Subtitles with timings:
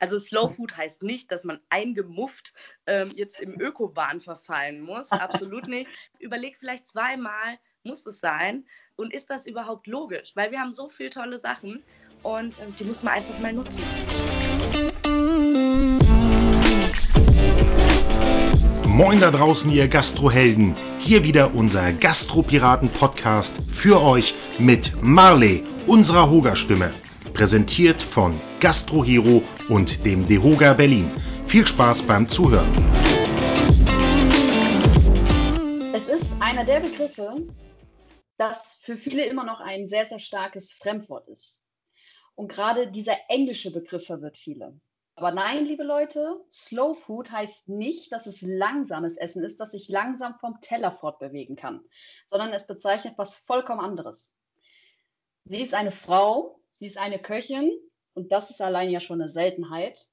[0.00, 2.52] Also Slow Food heißt nicht, dass man eingemufft
[2.86, 5.10] ähm, jetzt im Öko-Wahn verfallen muss.
[5.10, 5.90] Absolut nicht.
[6.20, 8.64] Überleg vielleicht zweimal, muss es sein?
[8.94, 10.32] Und ist das überhaupt logisch?
[10.36, 11.82] Weil wir haben so viele tolle Sachen
[12.22, 13.82] und äh, die muss man einfach mal nutzen.
[18.86, 20.76] Moin da draußen, ihr Gastrohelden.
[21.00, 26.92] Hier wieder unser Gastropiraten-Podcast für euch mit Marley, unserer Hoga-Stimme.
[27.38, 31.08] Präsentiert von Gastrohero und dem Dehoga Berlin.
[31.46, 32.66] Viel Spaß beim Zuhören.
[35.94, 37.46] Es ist einer der Begriffe,
[38.38, 41.64] das für viele immer noch ein sehr, sehr starkes Fremdwort ist.
[42.34, 44.80] Und gerade dieser englische Begriff verwirrt viele.
[45.14, 49.88] Aber nein, liebe Leute, Slow Food heißt nicht, dass es langsames Essen ist, das sich
[49.88, 51.84] langsam vom Teller fortbewegen kann,
[52.26, 54.34] sondern es bezeichnet was vollkommen anderes.
[55.44, 57.72] Sie ist eine Frau, sie ist eine Köchin
[58.14, 60.08] und das ist allein ja schon eine Seltenheit.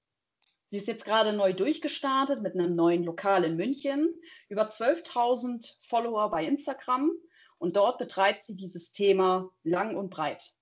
[0.71, 4.15] Sie ist jetzt gerade neu durchgestartet mit einem neuen Lokal in München,
[4.49, 7.11] über 12.000 Follower bei Instagram
[7.59, 10.53] und dort betreibt sie dieses Thema lang und breit.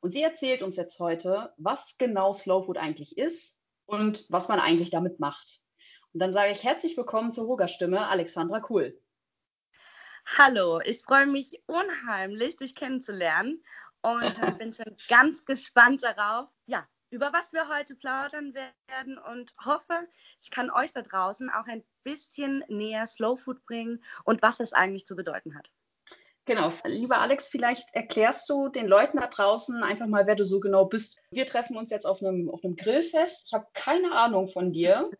[0.00, 4.60] Und sie erzählt uns jetzt heute, was genau Slow Food eigentlich ist und was man
[4.60, 5.62] eigentlich damit macht.
[6.12, 9.00] Und dann sage ich herzlich willkommen zur Roger-Stimme, Alexandra Kuhl.
[10.36, 13.64] Hallo, ich freue mich unheimlich, dich kennenzulernen
[14.02, 20.06] und bin schon ganz gespannt darauf, ja, über was wir heute plaudern werden und hoffe,
[20.42, 24.72] ich kann euch da draußen auch ein bisschen näher Slow Food bringen und was es
[24.72, 25.70] eigentlich zu bedeuten hat.
[26.44, 26.72] Genau.
[26.84, 30.86] Lieber Alex, vielleicht erklärst du den Leuten da draußen einfach mal, wer du so genau
[30.86, 31.20] bist.
[31.30, 33.48] Wir treffen uns jetzt auf einem, auf einem Grillfest.
[33.48, 35.10] Ich habe keine Ahnung von dir.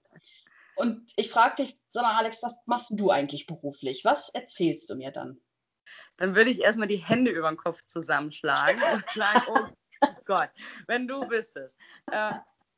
[0.76, 4.06] Und ich frage dich, sag mal, Alex, was machst du eigentlich beruflich?
[4.06, 5.38] Was erzählst du mir dann?
[6.17, 10.50] Dann würde ich erstmal die Hände über den Kopf zusammenschlagen und sagen, oh Gott,
[10.86, 11.77] wenn du wüsstest.
[12.11, 12.33] Äh,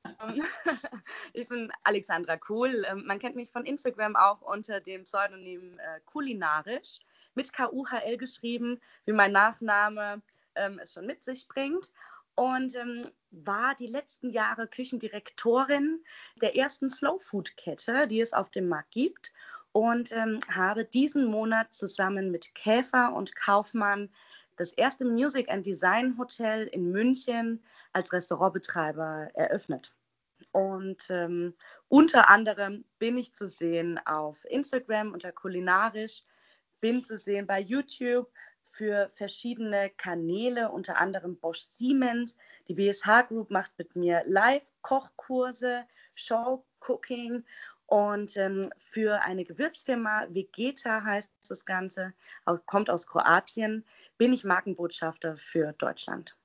[0.04, 0.42] ähm,
[1.32, 2.84] ich bin Alexandra Kuhl.
[2.88, 7.00] Ähm, man kennt mich von Instagram auch unter dem Pseudonym äh, Kulinarisch,
[7.34, 10.22] mit K-U-H-L geschrieben, wie mein Nachname
[10.54, 11.92] ähm, es schon mit sich bringt.
[12.34, 16.02] Und ähm, war die letzten Jahre Küchendirektorin
[16.40, 19.32] der ersten Slow Food Kette, die es auf dem Markt gibt.
[19.72, 24.10] Und ähm, habe diesen Monat zusammen mit Käfer und Kaufmann
[24.56, 29.96] das erste Music and Design Hotel in München als Restaurantbetreiber eröffnet.
[30.52, 31.54] Und ähm,
[31.88, 36.24] unter anderem bin ich zu sehen auf Instagram unter kulinarisch,
[36.80, 38.30] bin zu sehen bei YouTube
[38.62, 42.36] für verschiedene Kanäle, unter anderem Bosch Siemens.
[42.68, 45.84] Die BSH Group macht mit mir Live-Kochkurse,
[46.80, 47.44] Show-Cooking
[47.86, 52.12] und ähm, für eine Gewürzfirma, Vegeta heißt das Ganze,
[52.66, 53.84] kommt aus Kroatien,
[54.16, 56.36] bin ich Markenbotschafter für Deutschland.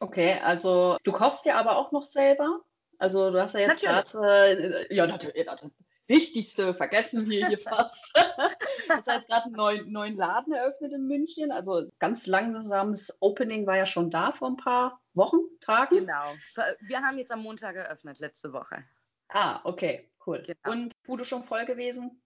[0.00, 2.60] Okay, also du kochst ja aber auch noch selber.
[2.98, 5.60] Also du hast ja jetzt gerade, äh, ja natürlich, das
[6.06, 8.16] Wichtigste vergessen wir hier fast.
[8.16, 11.52] du hast jetzt gerade einen neuen, neuen Laden eröffnet in München.
[11.52, 16.00] Also ganz langsames Opening war ja schon da vor ein paar Wochen, Tagen.
[16.00, 16.32] Genau.
[16.88, 18.84] Wir haben jetzt am Montag eröffnet, letzte Woche.
[19.32, 20.08] Ah, okay.
[20.26, 20.42] Cool.
[20.42, 20.76] Genau.
[20.76, 22.20] Und wurde schon voll gewesen?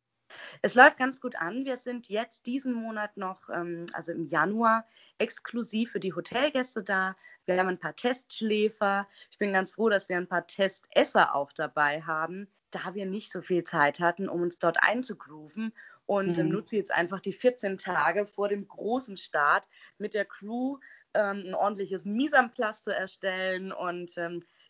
[0.62, 1.64] Es läuft ganz gut an.
[1.64, 4.86] Wir sind jetzt diesen Monat noch, ähm, also im Januar,
[5.18, 7.14] exklusiv für die Hotelgäste da.
[7.44, 9.06] Wir haben ein paar Testschläfer.
[9.30, 13.30] Ich bin ganz froh, dass wir ein paar Testesser auch dabei haben, da wir nicht
[13.30, 15.72] so viel Zeit hatten, um uns dort einzugrooven.
[16.06, 16.52] Und ähm, mhm.
[16.52, 20.78] nutze jetzt einfach die 14 Tage vor dem großen Start mit der Crew
[21.12, 24.18] ähm, ein ordentliches Mise en place zu erstellen und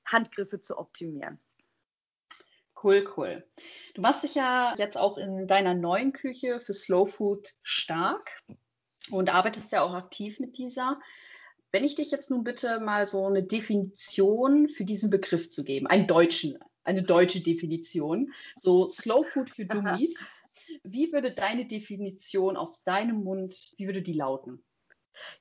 [0.05, 1.39] Handgriffe zu optimieren.
[2.85, 3.43] Cool, cool.
[3.95, 8.43] Du machst dich ja jetzt auch in deiner neuen Küche für Slow Food stark
[9.11, 11.01] und arbeitest ja auch aktiv mit dieser.
[11.73, 15.87] Wenn ich dich jetzt nun bitte mal so eine Definition für diesen Begriff zu geben,
[15.87, 20.37] einen deutschen, eine deutsche Definition, so Slow Food für Dummies,
[20.85, 24.63] wie würde deine Definition aus deinem Mund, wie würde die lauten?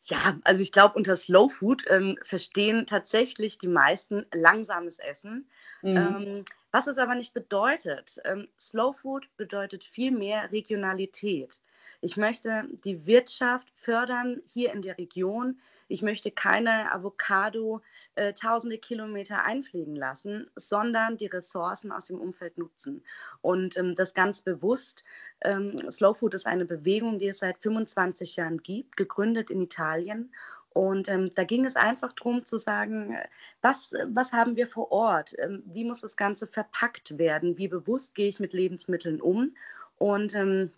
[0.03, 5.49] Ja, also ich glaube, unter Slow Food ähm, verstehen tatsächlich die meisten langsames Essen.
[5.81, 5.97] Mhm.
[5.97, 8.19] Ähm, was es aber nicht bedeutet.
[8.25, 11.61] Ähm, Slow Food bedeutet viel mehr Regionalität.
[12.01, 15.59] Ich möchte die Wirtschaft fördern hier in der Region.
[15.87, 17.81] Ich möchte keine Avocado
[18.15, 23.03] äh, tausende Kilometer einfliegen lassen, sondern die Ressourcen aus dem Umfeld nutzen.
[23.41, 25.03] Und ähm, das ganz bewusst.
[25.41, 30.33] Ähm, Slow Food ist eine Bewegung, die es seit 25 Jahren gibt, gegründet in Italien.
[30.73, 33.15] Und ähm, da ging es einfach darum zu sagen,
[33.61, 35.35] was, was haben wir vor Ort?
[35.37, 37.57] Ähm, wie muss das Ganze verpackt werden?
[37.57, 39.55] Wie bewusst gehe ich mit Lebensmitteln um?
[39.97, 40.71] Und ähm,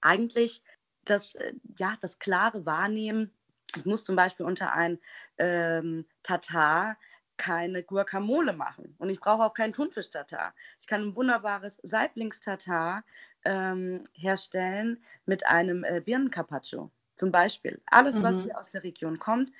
[0.00, 0.62] eigentlich
[1.04, 3.30] das, äh, ja, das klare Wahrnehmen,
[3.76, 4.98] ich muss zum Beispiel unter ein
[5.38, 6.96] ähm, Tatar
[7.36, 10.54] keine Guacamole machen und ich brauche auch keinen Thunfisch-Tatar.
[10.80, 13.04] Ich kann ein wunderbares Saiblingstatar
[13.44, 17.80] ähm, herstellen mit einem äh, Birnencarpaccio zum Beispiel.
[17.86, 18.22] Alles, mhm.
[18.22, 19.50] was hier aus der Region kommt.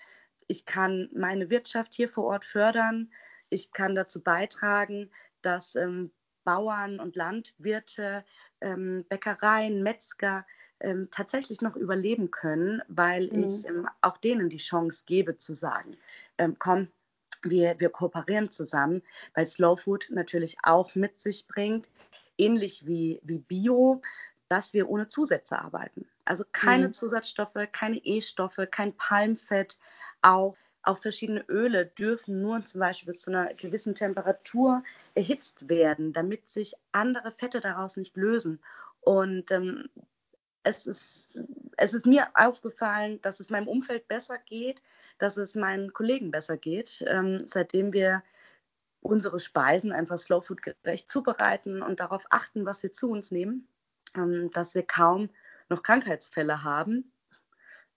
[0.47, 3.11] Ich kann meine Wirtschaft hier vor Ort fördern.
[3.49, 5.11] Ich kann dazu beitragen,
[5.43, 6.11] dass ähm,
[6.45, 8.25] Bauern und Landwirte,
[8.61, 10.47] ähm, Bäckereien, Metzger
[10.81, 13.43] ähm, tatsächlich noch überleben können, weil mhm.
[13.43, 15.97] ich ähm, auch denen die Chance gebe zu sagen,
[16.39, 16.89] ähm, komm,
[17.43, 19.03] wir, wir kooperieren zusammen,
[19.35, 21.89] weil Slow Food natürlich auch mit sich bringt,
[22.39, 24.01] ähnlich wie, wie Bio,
[24.49, 26.07] dass wir ohne Zusätze arbeiten.
[26.27, 26.93] Also keine mhm.
[26.93, 29.79] Zusatzstoffe, keine E-Stoffe, kein Palmfett,
[30.23, 30.57] auch
[30.87, 34.83] auch verschiedene Öle dürfen nur zum Beispiel bis zu einer gewissen Temperatur
[35.15, 38.61] erhitzt werden, damit sich andere Fette daraus nicht lösen.
[39.01, 39.89] Und ähm,
[40.63, 41.39] es ist,
[41.77, 44.83] es ist mir aufgefallen, dass es meinem Umfeld besser geht,
[45.19, 48.23] dass es meinen Kollegen besser geht, ähm, seitdem wir
[49.01, 53.69] unsere Speisen einfach Slowfood gerecht zubereiten und darauf achten, was wir zu uns nehmen,
[54.17, 55.31] ähm, dass wir kaum
[55.69, 57.13] noch Krankheitsfälle haben.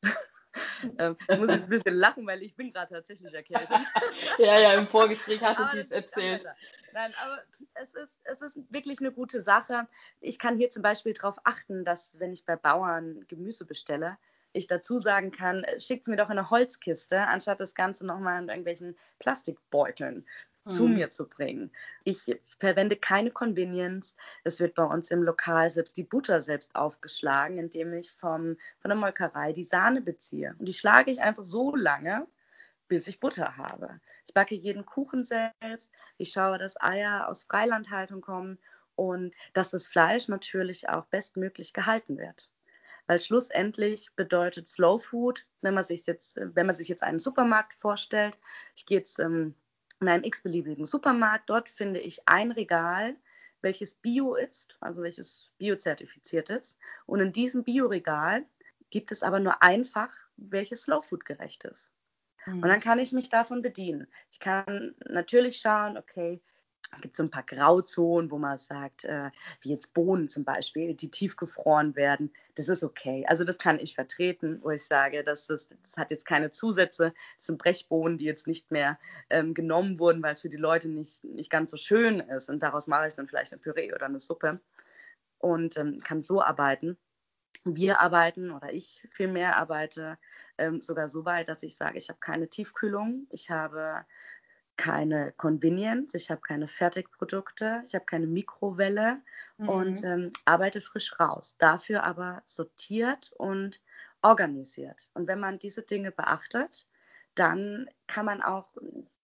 [0.98, 3.80] ähm, ich muss jetzt ein bisschen lachen, weil ich bin gerade tatsächlich erkältet.
[4.38, 6.46] ja, ja, im Vorgespräch hatte sie es erzählt.
[6.94, 7.44] Nein, aber
[7.76, 9.88] es ist, es ist wirklich eine gute Sache.
[10.20, 14.18] Ich kann hier zum Beispiel darauf achten, dass wenn ich bei Bauern Gemüse bestelle,
[14.54, 18.42] ich dazu sagen kann, schickt es mir doch in eine Holzkiste, anstatt das Ganze nochmal
[18.42, 20.26] in irgendwelchen Plastikbeuteln
[20.66, 20.72] mhm.
[20.72, 21.72] zu mir zu bringen.
[22.04, 24.16] Ich verwende keine Convenience.
[24.44, 28.90] Es wird bei uns im Lokal selbst die Butter selbst aufgeschlagen, indem ich vom, von
[28.90, 30.56] der Molkerei die Sahne beziehe.
[30.58, 32.28] Und die schlage ich einfach so lange,
[32.88, 34.00] bis ich Butter habe.
[34.26, 35.92] Ich backe jeden Kuchen selbst.
[36.18, 38.58] Ich schaue, dass Eier aus Freilandhaltung kommen
[38.96, 42.50] und dass das Fleisch natürlich auch bestmöglich gehalten wird.
[43.10, 47.74] Weil schlussendlich bedeutet Slow Food, wenn man sich jetzt, wenn man sich jetzt einen Supermarkt
[47.74, 48.38] vorstellt,
[48.76, 49.56] ich gehe jetzt ähm,
[50.00, 53.16] in einen x-beliebigen Supermarkt, dort finde ich ein Regal,
[53.62, 56.78] welches Bio ist, also welches biozertifiziert ist.
[57.08, 58.46] Und in diesem Bioregal
[58.92, 61.92] gibt es aber nur einfach, welches Slow Food gerecht ist.
[62.46, 62.84] Und dann mhm.
[62.84, 64.06] kann ich mich davon bedienen.
[64.30, 66.44] Ich kann natürlich schauen, okay,
[67.02, 69.30] gibt so ein paar Grauzonen, wo man sagt, äh,
[69.62, 72.34] wie jetzt Bohnen zum Beispiel, die tiefgefroren werden.
[72.56, 73.26] Das ist okay.
[73.28, 77.14] Also das kann ich vertreten, wo ich sage, dass das, das hat jetzt keine Zusätze.
[77.38, 79.00] Das sind Brechbohnen, die jetzt nicht mehr
[79.30, 82.50] ähm, genommen wurden, weil es für die Leute nicht, nicht ganz so schön ist.
[82.50, 84.60] Und daraus mache ich dann vielleicht ein Püree oder eine Suppe
[85.40, 86.98] und ähm, kann so arbeiten.
[87.66, 90.18] Wir arbeiten oder ich vielmehr arbeite
[90.58, 94.06] ähm, sogar so weit, dass ich sage, ich habe keine Tiefkühlung, ich habe
[94.80, 99.22] keine Convenience, ich habe keine Fertigprodukte, ich habe keine Mikrowelle
[99.58, 99.70] mhm.
[99.70, 101.58] und ähm, arbeite frisch raus.
[101.58, 103.82] Dafür aber sortiert und
[104.22, 105.10] organisiert.
[105.14, 106.88] Und wenn man diese Dinge beachtet,
[107.36, 108.70] dann kann man auch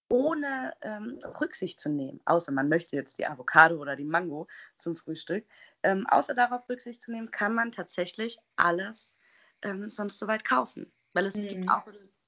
[0.10, 4.48] ohne ähm, Rücksicht zu nehmen, außer man möchte jetzt die Avocado oder die Mango
[4.78, 5.46] zum Frühstück,
[5.84, 9.18] ähm, außer darauf Rücksicht zu nehmen, kann man tatsächlich alles
[9.62, 10.92] ähm, sonst soweit kaufen.
[11.13, 11.48] Weil es mhm.
[11.48, 11.88] gibt auch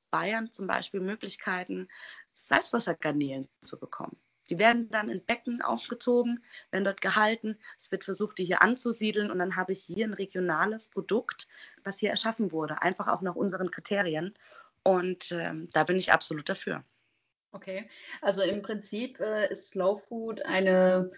[0.09, 1.87] Bayern zum Beispiel Möglichkeiten,
[2.33, 4.17] Salzwassergarnelen zu bekommen.
[4.49, 7.57] Die werden dann in Becken aufgezogen, werden dort gehalten.
[7.77, 11.47] Es wird versucht, die hier anzusiedeln und dann habe ich hier ein regionales Produkt,
[11.83, 14.37] was hier erschaffen wurde, einfach auch nach unseren Kriterien.
[14.83, 16.83] Und ähm, da bin ich absolut dafür.
[17.51, 17.89] Okay,
[18.21, 21.09] also im Prinzip äh, ist Slow Food eine,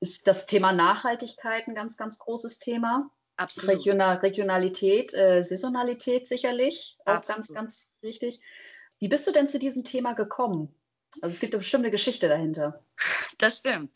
[0.00, 3.10] ist das Thema Nachhaltigkeit ein ganz, ganz großes Thema.
[3.42, 3.76] Absolut.
[3.76, 7.38] Regional, Regionalität, äh, Saisonalität sicherlich, auch Absolut.
[7.38, 8.40] ganz, ganz wichtig.
[8.98, 10.72] Wie bist du denn zu diesem Thema gekommen?
[11.20, 12.84] Also es gibt eine bestimmte Geschichte dahinter.
[13.38, 13.90] Das stimmt.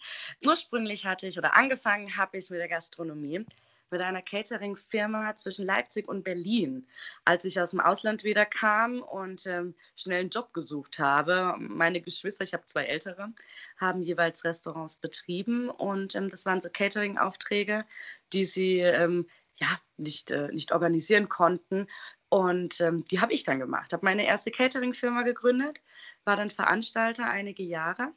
[0.45, 3.47] Ursprünglich hatte ich oder angefangen habe ich mit der Gastronomie
[3.91, 6.87] mit einer Catering-Firma zwischen Leipzig und Berlin.
[7.25, 12.01] Als ich aus dem Ausland wieder kam und ähm, schnell einen Job gesucht habe, meine
[12.01, 13.33] Geschwister, ich habe zwei ältere,
[13.77, 17.85] haben jeweils Restaurants betrieben und ähm, das waren so Catering-Aufträge,
[18.33, 19.27] die sie ähm,
[19.57, 21.87] ja, nicht, äh, nicht organisieren konnten.
[22.29, 23.93] Und ähm, die habe ich dann gemacht.
[23.93, 25.81] Habe meine erste Catering-Firma gegründet,
[26.25, 28.13] war dann Veranstalter einige Jahre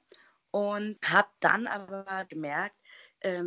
[0.51, 2.75] und habe dann aber gemerkt,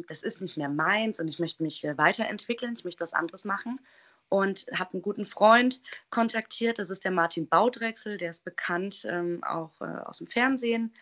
[0.09, 3.45] das ist nicht mehr meins und ich möchte mich äh, weiterentwickeln, ich möchte was anderes
[3.45, 3.81] machen.
[4.29, 9.45] Und habe einen guten Freund kontaktiert, das ist der Martin Baudrechsel, der ist bekannt ähm,
[9.45, 10.95] auch äh, aus dem Fernsehen,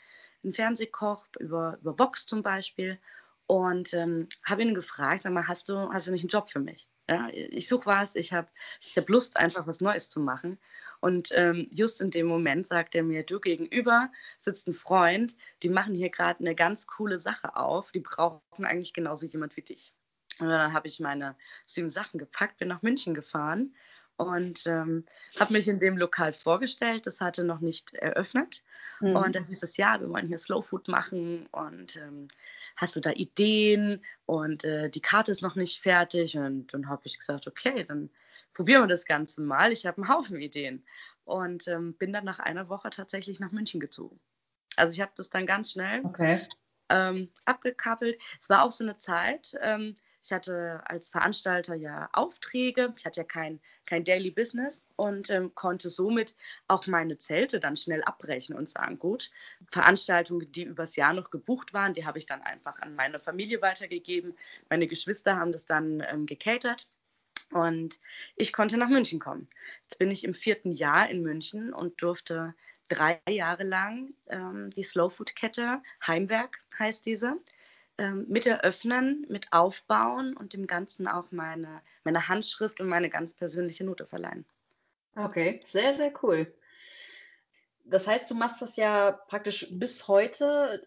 [0.42, 2.98] ein Fernsehkoch über, über Vox zum Beispiel.
[3.46, 6.58] Und ähm, habe ihn gefragt, sag mal, hast du, hast du nicht einen Job für
[6.58, 6.88] mich?
[7.08, 8.48] Ja, ich suche was, ich habe
[8.80, 10.58] ich hab Lust, einfach was Neues zu machen.
[11.00, 15.70] Und ähm, just in dem Moment sagt er mir, du gegenüber sitzt ein Freund, die
[15.70, 19.92] machen hier gerade eine ganz coole Sache auf, die brauchen eigentlich genauso jemand wie dich.
[20.38, 23.74] Und dann habe ich meine sieben Sachen gepackt, bin nach München gefahren
[24.20, 25.06] und ähm,
[25.38, 27.06] habe mich in dem Lokal vorgestellt.
[27.06, 28.62] Das hatte noch nicht eröffnet.
[29.00, 29.16] Mhm.
[29.16, 32.28] Und dann hieß es, ja, wir wollen hier Slow Food machen und ähm,
[32.76, 34.04] hast du da Ideen?
[34.26, 36.36] Und äh, die Karte ist noch nicht fertig.
[36.36, 38.10] Und dann habe ich gesagt, okay, dann
[38.60, 39.72] probieren wir das Ganze mal.
[39.72, 40.84] Ich habe einen Haufen Ideen.
[41.24, 44.20] Und ähm, bin dann nach einer Woche tatsächlich nach München gezogen.
[44.76, 46.46] Also ich habe das dann ganz schnell okay.
[46.90, 48.20] ähm, abgekappelt.
[48.38, 53.20] Es war auch so eine Zeit, ähm, ich hatte als Veranstalter ja Aufträge, ich hatte
[53.20, 56.34] ja kein, kein Daily Business und ähm, konnte somit
[56.68, 59.30] auch meine Zelte dann schnell abbrechen und sagen, gut,
[59.72, 63.62] Veranstaltungen, die übers Jahr noch gebucht waren, die habe ich dann einfach an meine Familie
[63.62, 64.36] weitergegeben.
[64.68, 66.86] Meine Geschwister haben das dann ähm, gecatert.
[67.52, 67.98] Und
[68.36, 69.48] ich konnte nach München kommen.
[69.82, 72.54] Jetzt bin ich im vierten Jahr in München und durfte
[72.88, 77.36] drei Jahre lang ähm, die Slow Food Kette, Heimwerk heißt diese,
[77.98, 83.34] ähm, mit eröffnen, mit aufbauen und dem Ganzen auch meine, meine Handschrift und meine ganz
[83.34, 84.44] persönliche Note verleihen.
[85.16, 86.52] Okay, sehr, sehr cool.
[87.84, 90.86] Das heißt, du machst das ja praktisch bis heute,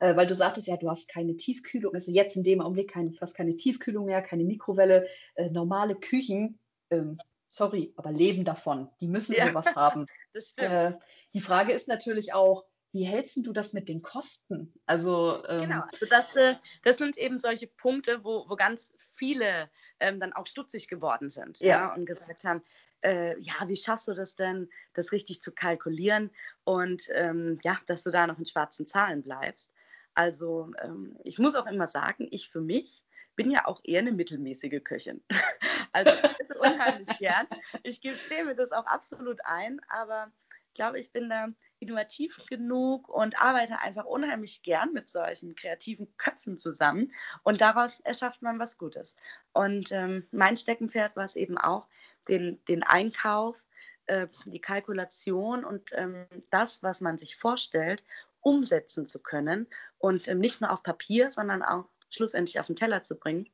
[0.00, 3.12] äh, weil du sagtest ja, du hast keine Tiefkühlung, also jetzt in dem Augenblick keine,
[3.12, 6.58] fast keine Tiefkühlung mehr, keine Mikrowelle, äh, normale Küchen.
[6.90, 8.88] Ähm, sorry, aber leben davon.
[9.00, 10.06] Die müssen ja, sowas haben.
[10.56, 10.92] Äh,
[11.34, 14.72] die Frage ist natürlich auch, wie hältst du das mit den Kosten?
[14.86, 19.70] Also, ähm, genau, also das, äh, das sind eben solche Punkte, wo, wo ganz viele
[20.00, 21.66] ähm, dann auch stutzig geworden sind ja.
[21.66, 22.62] ja und gesagt haben,
[23.02, 26.30] äh, ja, wie schaffst du das denn, das richtig zu kalkulieren
[26.64, 29.72] und ähm, ja, dass du da noch in schwarzen Zahlen bleibst.
[30.14, 33.02] Also ähm, ich muss auch immer sagen, ich für mich
[33.36, 35.22] bin ja auch eher eine mittelmäßige Köchin.
[35.92, 37.46] also ich esse unheimlich gern.
[37.82, 40.30] Ich gestehe mir das auch absolut ein, aber
[40.68, 41.48] ich glaube, ich bin da
[41.80, 48.42] innovativ genug und arbeite einfach unheimlich gern mit solchen kreativen Köpfen zusammen und daraus erschafft
[48.42, 49.16] man was Gutes.
[49.52, 51.86] Und ähm, mein Steckenpferd war es eben auch,
[52.28, 53.64] den, den Einkauf,
[54.06, 58.04] äh, die Kalkulation und ähm, das, was man sich vorstellt,
[58.40, 59.66] umsetzen zu können
[59.98, 63.48] und ähm, nicht nur auf Papier, sondern auch schlussendlich auf den Teller zu bringen.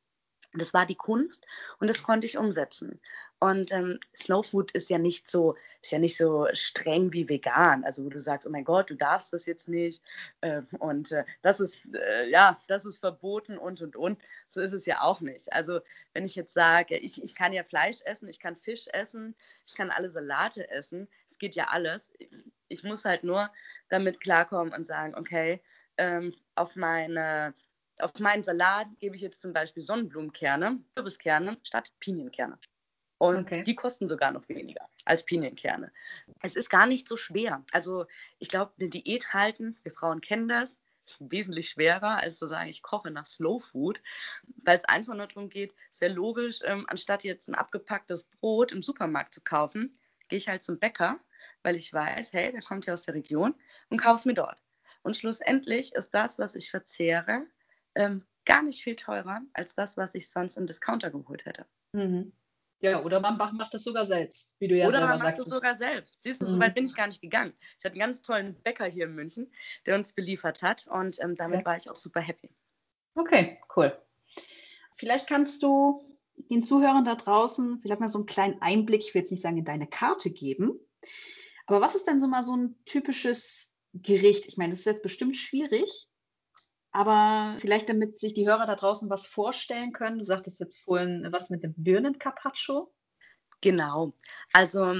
[0.57, 1.45] Das war die Kunst
[1.79, 2.99] und das konnte ich umsetzen.
[3.39, 7.83] Und ähm, Slow Food ist ja nicht so, ist ja nicht so streng wie vegan.
[7.83, 10.01] Also wo du sagst, oh mein Gott, du darfst das jetzt nicht
[10.41, 14.19] äh, und äh, das ist äh, ja, das ist verboten und und und.
[14.47, 15.51] So ist es ja auch nicht.
[15.53, 15.81] Also
[16.13, 19.35] wenn ich jetzt sage, ich, ich kann ja Fleisch essen, ich kann Fisch essen,
[19.67, 22.11] ich kann alle Salate essen, es geht ja alles.
[22.69, 23.51] Ich muss halt nur
[23.89, 25.61] damit klarkommen und sagen, okay,
[25.97, 27.53] ähm, auf meine
[27.99, 32.57] auf meinen Salat gebe ich jetzt zum Beispiel Sonnenblumenkerne, Kürbiskerne statt Pinienkerne.
[33.19, 33.63] Und okay.
[33.63, 35.91] die kosten sogar noch weniger als Pinienkerne.
[36.43, 37.63] Es ist gar nicht so schwer.
[37.71, 38.05] Also
[38.37, 40.77] ich glaube, eine Diät halten, wir Frauen kennen das,
[41.07, 44.01] ist wesentlich schwerer, als zu sagen, ich koche nach Slow Food,
[44.63, 48.83] weil es einfach nur darum geht, sehr logisch, ähm, anstatt jetzt ein abgepacktes Brot im
[48.83, 51.19] Supermarkt zu kaufen, gehe ich halt zum Bäcker,
[51.63, 53.55] weil ich weiß, hey, der kommt ja aus der Region
[53.89, 54.61] und kaufe es mir dort.
[55.01, 57.47] Und schlussendlich ist das, was ich verzehre,
[57.97, 61.65] ähm, gar nicht viel teurer als das, was ich sonst im Discounter geholt hätte.
[61.91, 62.31] Mhm.
[62.79, 65.19] Ja, oder man macht das sogar selbst, wie du ja oder selber sagst.
[65.19, 66.17] Oder man macht es sogar selbst.
[66.21, 66.49] Siehst du, mhm.
[66.51, 67.53] so weit bin ich gar nicht gegangen.
[67.59, 69.51] Ich hatte einen ganz tollen Bäcker hier in München,
[69.85, 71.65] der uns beliefert hat und ähm, damit okay.
[71.65, 72.55] war ich auch super happy.
[73.15, 73.97] Okay, cool.
[74.95, 76.17] Vielleicht kannst du
[76.51, 79.57] den Zuhörern da draußen vielleicht mal so einen kleinen Einblick, ich will jetzt nicht sagen
[79.57, 80.79] in deine Karte geben,
[81.65, 84.45] aber was ist denn so mal so ein typisches Gericht?
[84.45, 86.07] Ich meine, das ist jetzt bestimmt schwierig,
[86.97, 91.27] aber vielleicht, damit sich die Hörer da draußen was vorstellen können, du sagtest jetzt vorhin
[91.29, 92.91] was mit dem Birnencarpaccio.
[93.61, 94.13] Genau.
[94.51, 94.95] Also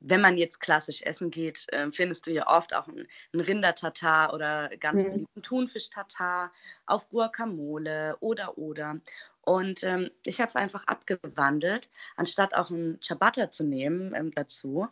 [0.00, 4.34] wenn man jetzt klassisch essen geht, äh, findest du ja oft auch einen, einen Rindertatar
[4.34, 5.12] oder ganz mhm.
[5.12, 6.52] beliebten Thunfisch-Tatar
[6.84, 9.00] auf Guacamole oder oder.
[9.40, 14.88] Und ähm, ich habe es einfach abgewandelt, anstatt auch einen Ciabatta zu nehmen ähm, dazu,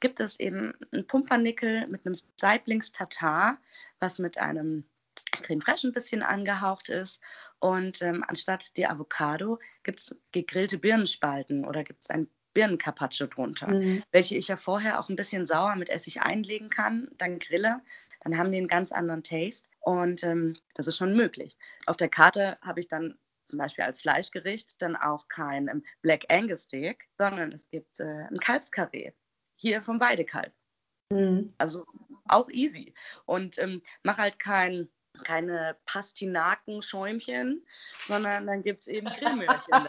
[0.00, 3.58] gibt es eben einen Pumpernickel mit einem Saiblings-Tatar,
[3.98, 4.84] was mit einem
[5.40, 7.20] Creme Fraiche ein bisschen angehaucht ist.
[7.58, 13.68] Und ähm, anstatt die Avocado gibt es gegrillte Birnenspalten oder gibt es ein Birnencarpaccio drunter,
[13.68, 14.02] mhm.
[14.10, 17.80] welche ich ja vorher auch ein bisschen sauer mit Essig einlegen kann, dann grille.
[18.22, 21.56] Dann haben die einen ganz anderen Taste und ähm, das ist schon möglich.
[21.86, 26.24] Auf der Karte habe ich dann zum Beispiel als Fleischgericht dann auch kein ähm, Black
[26.28, 29.12] Angus Steak, sondern es gibt äh, ein Kalbskarree.
[29.56, 30.52] Hier vom Weidekalb.
[31.10, 31.54] Mhm.
[31.58, 31.86] Also
[32.28, 32.94] auch easy.
[33.26, 34.88] Und ähm, mach halt kein
[35.24, 39.88] keine Pastinaken-Schäumchen, sondern dann gibt es eben Grillmöhrchen.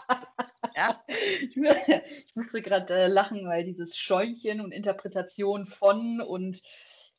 [0.76, 1.02] ja?
[1.06, 1.56] ich,
[2.34, 6.62] musste gerade äh, lachen, weil dieses Schäumchen und Interpretation von und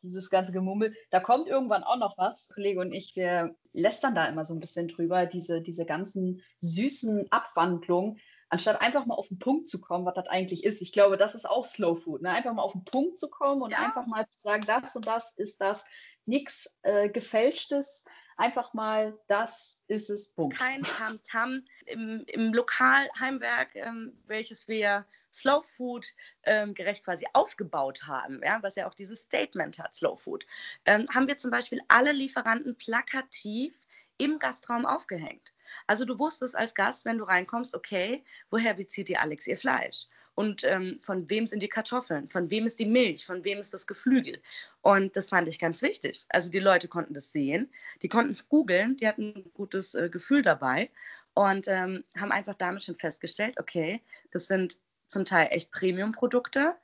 [0.04, 2.50] dieses ganze Gemummel, da kommt irgendwann auch noch was.
[2.54, 7.32] Kollege und ich, wir lästern da immer so ein bisschen drüber, diese, diese ganzen süßen
[7.32, 8.20] Abwandlungen.
[8.50, 10.82] anstatt einfach mal auf den Punkt zu kommen, was das eigentlich ist.
[10.82, 12.22] Ich glaube, das ist auch Slow Food.
[12.22, 12.30] Ne?
[12.30, 13.80] Einfach mal auf den Punkt zu kommen und ja.
[13.80, 15.86] einfach mal zu sagen, das und das ist das.
[16.26, 18.06] Nichts äh, Gefälschtes,
[18.38, 20.58] einfach mal, das ist es, Punkt.
[20.58, 26.08] Kein Tamtam im, im Lokalheimwerk, ähm, welches wir Slow Food
[26.44, 30.46] ähm, gerecht quasi aufgebaut haben, ja, was ja auch dieses Statement hat, Slow Food,
[30.86, 33.80] ähm, haben wir zum Beispiel alle Lieferanten plakativ
[34.18, 35.54] im Gastraum aufgehängt.
[35.88, 40.08] Also du wusstest als Gast, wenn du reinkommst, okay, woher bezieht ihr Alex ihr Fleisch?
[40.36, 42.28] Und ähm, von wem sind die Kartoffeln?
[42.28, 43.26] Von wem ist die Milch?
[43.26, 44.42] Von wem ist das Geflügel?
[44.82, 46.26] Und das fand ich ganz wichtig.
[46.30, 47.72] Also die Leute konnten das sehen,
[48.02, 50.90] die konnten es googeln, die hatten ein gutes äh, Gefühl dabei
[51.34, 56.76] und ähm, haben einfach damit schon festgestellt, okay, das sind zum Teil echt Premium-Produkte.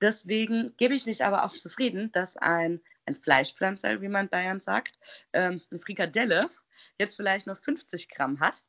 [0.00, 4.98] Deswegen gebe ich mich aber auch zufrieden, dass ein, ein Fleischpflanzer, wie man Bayern sagt,
[5.32, 6.50] ähm, eine Frikadelle
[6.98, 8.62] jetzt vielleicht nur 50 Gramm hat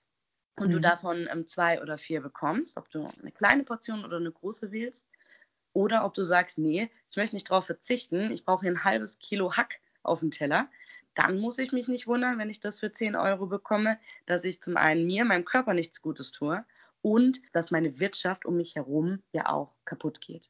[0.59, 0.73] und mhm.
[0.73, 4.71] du davon ähm, zwei oder vier bekommst, ob du eine kleine Portion oder eine große
[4.71, 5.07] wählst,
[5.73, 9.19] oder ob du sagst, nee, ich möchte nicht darauf verzichten, ich brauche hier ein halbes
[9.19, 10.69] Kilo Hack auf dem Teller,
[11.15, 14.61] dann muss ich mich nicht wundern, wenn ich das für 10 Euro bekomme, dass ich
[14.61, 16.63] zum einen mir, meinem Körper nichts Gutes tue
[17.01, 20.49] und dass meine Wirtschaft um mich herum ja auch kaputt geht.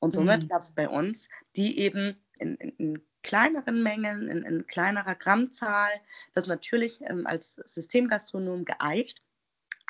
[0.00, 0.48] Und somit mhm.
[0.48, 5.90] gab es bei uns, die eben in, in, in kleineren Mengen, in, in, kleinerer Grammzahl,
[6.34, 9.22] das natürlich ähm, als Systemgastronom geeicht,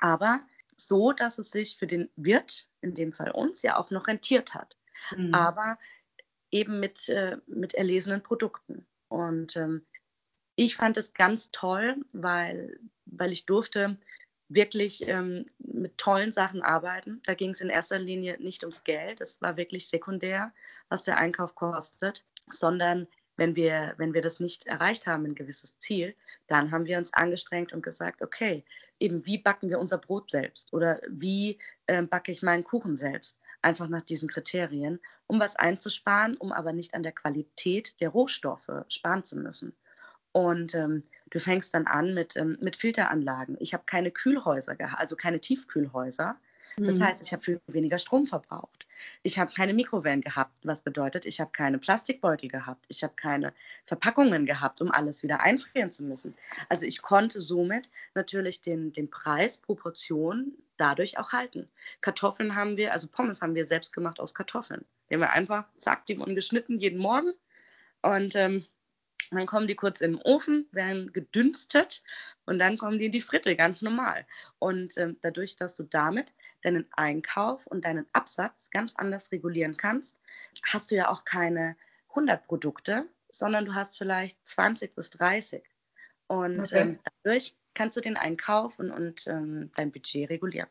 [0.01, 0.41] aber
[0.77, 4.55] so, dass es sich für den Wirt, in dem Fall uns, ja auch noch rentiert
[4.55, 4.77] hat.
[5.17, 5.35] Mhm.
[5.35, 5.79] Aber
[6.51, 8.87] eben mit, äh, mit erlesenen Produkten.
[9.09, 9.87] Und ähm,
[10.55, 13.99] ich fand es ganz toll, weil, weil ich durfte
[14.49, 17.21] wirklich ähm, mit tollen Sachen arbeiten.
[17.25, 20.53] Da ging es in erster Linie nicht ums Geld, es war wirklich sekundär,
[20.89, 23.07] was der Einkauf kostet, sondern
[23.39, 26.15] wenn wir, wenn wir das nicht erreicht haben, ein gewisses Ziel,
[26.49, 28.65] dann haben wir uns angestrengt und gesagt, okay,
[28.99, 33.39] eben wie backen wir unser Brot selbst oder wie äh, backe ich meinen Kuchen selbst?
[33.63, 38.71] Einfach nach diesen Kriterien, um was einzusparen, um aber nicht an der Qualität der Rohstoffe
[38.89, 39.73] sparen zu müssen.
[40.33, 43.57] Und ähm, du fängst dann an mit, ähm, mit Filteranlagen.
[43.61, 46.37] Ich habe keine Kühlhäuser gehabt, also keine Tiefkühlhäuser.
[46.77, 47.05] Das mhm.
[47.05, 48.87] heißt, ich habe viel weniger Strom verbraucht.
[49.23, 52.85] Ich habe keine Mikrowellen gehabt, was bedeutet, ich habe keine Plastikbeutel gehabt.
[52.89, 53.53] Ich habe keine
[53.87, 56.35] Verpackungen gehabt, um alles wieder einfrieren zu müssen.
[56.69, 61.69] Also ich konnte somit natürlich den, den Preis pro Portion dadurch auch halten.
[62.01, 64.85] Kartoffeln haben wir, also Pommes haben wir selbst gemacht aus Kartoffeln.
[65.09, 67.33] Die haben wir einfach, zack, die wurden geschnitten jeden Morgen.
[68.03, 68.65] Und ähm,
[69.37, 72.03] dann kommen die kurz in den Ofen, werden gedünstet
[72.47, 74.27] und dann kommen die in die Fritte, ganz normal.
[74.59, 80.19] Und ähm, dadurch, dass du damit deinen Einkauf und deinen Absatz ganz anders regulieren kannst,
[80.65, 81.77] hast du ja auch keine
[82.11, 85.63] 100 Produkte, sondern du hast vielleicht 20 bis 30.
[86.27, 86.81] Und okay.
[86.81, 90.69] ähm, dadurch kannst du den Einkauf und, und ähm, dein Budget regulieren.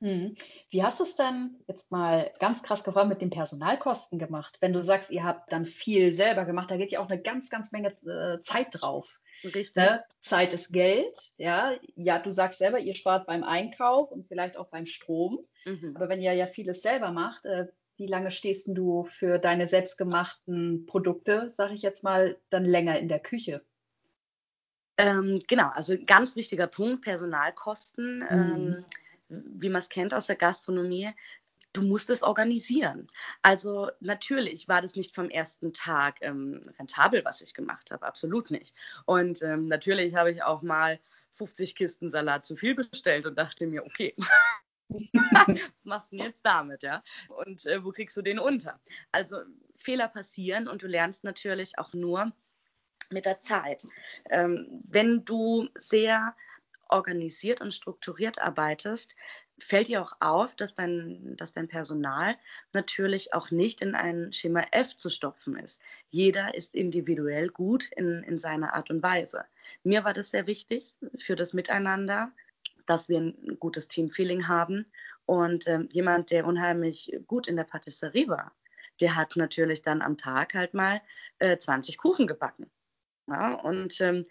[0.00, 0.36] Mhm.
[0.70, 4.58] Wie hast du es dann jetzt mal ganz krass gefragt mit den Personalkosten gemacht?
[4.60, 7.48] Wenn du sagst, ihr habt dann viel selber gemacht, da geht ja auch eine ganz,
[7.48, 9.20] ganz Menge äh, Zeit drauf.
[9.44, 9.74] Richtig.
[9.76, 10.04] Ne?
[10.20, 11.72] Zeit ist Geld, ja.
[11.94, 15.38] Ja, du sagst selber, ihr spart beim Einkauf und vielleicht auch beim Strom.
[15.64, 15.92] Mhm.
[15.94, 20.84] Aber wenn ihr ja vieles selber macht, äh, wie lange stehst du für deine selbstgemachten
[20.86, 23.62] Produkte, sage ich jetzt mal, dann länger in der Küche?
[24.98, 28.18] Ähm, genau, also ganz wichtiger Punkt, Personalkosten.
[28.18, 28.26] Mhm.
[28.30, 28.84] Ähm,
[29.28, 31.10] wie man es kennt aus der Gastronomie,
[31.72, 33.08] du musst es organisieren.
[33.42, 38.50] Also natürlich war das nicht vom ersten Tag ähm, rentabel, was ich gemacht habe, absolut
[38.50, 38.74] nicht.
[39.04, 40.98] Und ähm, natürlich habe ich auch mal
[41.34, 44.14] 50 Kisten Salat zu viel bestellt und dachte mir, okay.
[44.88, 47.02] Was machst du denn jetzt damit, ja?
[47.28, 48.80] Und äh, wo kriegst du den unter?
[49.10, 49.38] Also
[49.74, 52.32] Fehler passieren und du lernst natürlich auch nur
[53.10, 53.84] mit der Zeit.
[54.30, 56.34] Ähm, wenn du sehr
[56.88, 59.16] organisiert und strukturiert arbeitest,
[59.58, 62.36] fällt dir auch auf, dass dein, dass dein Personal
[62.72, 65.80] natürlich auch nicht in ein Schema F zu stopfen ist.
[66.10, 69.44] Jeder ist individuell gut in, in seiner Art und Weise.
[69.82, 72.32] Mir war das sehr wichtig für das Miteinander,
[72.86, 74.86] dass wir ein gutes Teamfeeling haben.
[75.24, 78.52] Und ähm, jemand, der unheimlich gut in der Patisserie war,
[79.00, 81.00] der hat natürlich dann am Tag halt mal
[81.38, 82.70] äh, 20 Kuchen gebacken.
[83.28, 84.24] Ja, und ähm,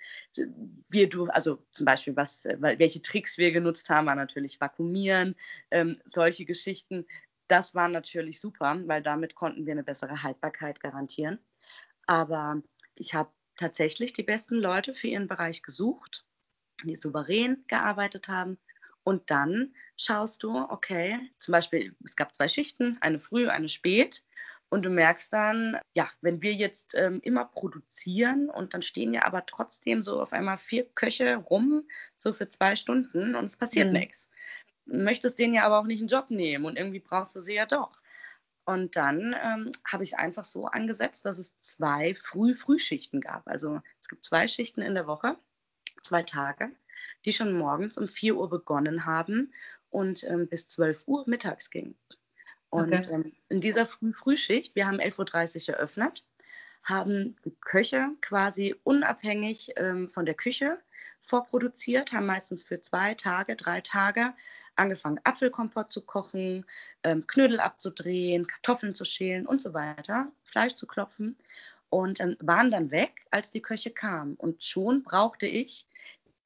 [0.89, 5.35] wir, du, also zum Beispiel, was, äh, welche Tricks wir genutzt haben, war natürlich Vakuumieren,
[5.71, 7.05] ähm, solche Geschichten.
[7.49, 11.39] Das war natürlich super, weil damit konnten wir eine bessere Haltbarkeit garantieren.
[12.07, 12.61] Aber
[12.95, 16.25] ich habe tatsächlich die besten Leute für ihren Bereich gesucht,
[16.83, 18.57] die souverän gearbeitet haben.
[19.03, 24.23] Und dann schaust du, okay, zum Beispiel, es gab zwei Schichten, eine früh, eine spät.
[24.75, 29.23] Und du merkst dann, ja, wenn wir jetzt ähm, immer produzieren und dann stehen ja
[29.23, 33.87] aber trotzdem so auf einmal vier Köche rum, so für zwei Stunden und es passiert
[33.87, 33.99] mhm.
[33.99, 34.29] nichts.
[34.83, 37.65] möchtest denen ja aber auch nicht einen Job nehmen und irgendwie brauchst du sie ja
[37.65, 38.01] doch.
[38.65, 43.47] Und dann ähm, habe ich einfach so angesetzt, dass es zwei Früh-Frühschichten gab.
[43.47, 45.37] Also es gibt zwei Schichten in der Woche,
[46.03, 46.69] zwei Tage,
[47.23, 49.53] die schon morgens um 4 Uhr begonnen haben
[49.89, 51.95] und ähm, bis 12 Uhr mittags gingen.
[52.75, 53.13] Und okay.
[53.13, 56.23] ähm, in dieser Früh-Frühschicht, wir haben 11.30 Uhr eröffnet,
[56.83, 60.77] haben Köche quasi unabhängig ähm, von der Küche
[61.19, 64.33] vorproduziert, haben meistens für zwei Tage, drei Tage
[64.75, 66.65] angefangen, Apfelkompott zu kochen,
[67.03, 71.37] ähm, Knödel abzudrehen, Kartoffeln zu schälen und so weiter, Fleisch zu klopfen
[71.89, 74.35] und ähm, waren dann weg, als die Köche kamen.
[74.35, 75.87] Und schon brauchte ich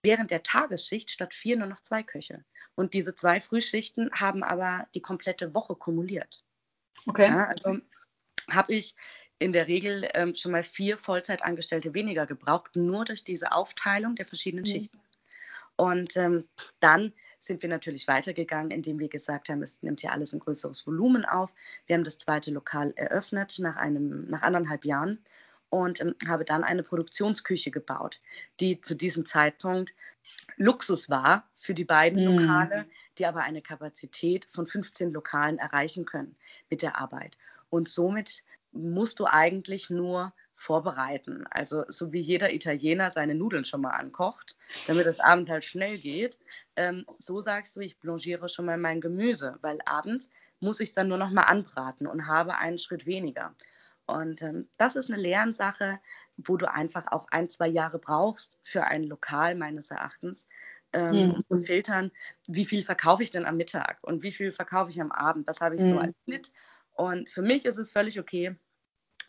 [0.02, 2.44] während der Tagesschicht statt vier nur noch zwei Köche.
[2.76, 6.44] Und diese zwei Frühschichten haben aber die komplette Woche kumuliert.
[7.06, 7.28] Okay.
[7.28, 7.80] Ja, also
[8.50, 8.96] habe ich
[9.40, 14.26] in der Regel ähm, schon mal vier Vollzeitangestellte weniger gebraucht, nur durch diese Aufteilung der
[14.26, 14.68] verschiedenen mhm.
[14.68, 15.00] Schichten.
[15.78, 16.50] Und ähm,
[16.82, 20.86] dann sind wir natürlich weitergegangen, indem wir gesagt haben, es nimmt ja alles ein größeres
[20.86, 21.52] Volumen auf.
[21.86, 25.24] Wir haben das zweite Lokal eröffnet nach, einem, nach anderthalb Jahren
[25.70, 28.20] und ähm, habe dann eine Produktionsküche gebaut,
[28.60, 29.92] die zu diesem Zeitpunkt
[30.58, 32.40] Luxus war für die beiden mhm.
[32.40, 32.86] Lokale,
[33.18, 36.36] die aber eine Kapazität von 15 Lokalen erreichen können
[36.70, 37.38] mit der Arbeit.
[37.70, 41.46] Und somit musst du eigentlich nur vorbereiten.
[41.50, 45.98] Also so wie jeder Italiener seine Nudeln schon mal ankocht, damit das Abend halt schnell
[45.98, 46.38] geht,
[46.76, 50.30] ähm, so sagst du, ich blanchiere schon mal mein Gemüse, weil abends
[50.60, 53.56] muss ich es dann nur noch mal anbraten und habe einen Schritt weniger.
[54.10, 56.00] Und ähm, das ist eine Lernsache,
[56.38, 60.48] wo du einfach auch ein, zwei Jahre brauchst für ein Lokal meines Erachtens,
[60.94, 61.44] ähm, mhm.
[61.48, 62.12] um zu filtern,
[62.48, 65.62] wie viel verkaufe ich denn am Mittag und wie viel verkaufe ich am Abend, was
[65.62, 65.90] habe ich mhm.
[65.90, 66.52] so als Schnitt
[66.94, 68.56] und für mich ist es völlig okay,